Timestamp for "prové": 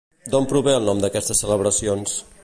0.53-0.71